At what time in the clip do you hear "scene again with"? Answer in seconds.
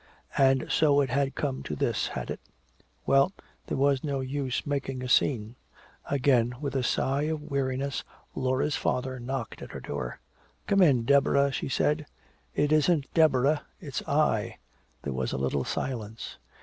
5.07-6.75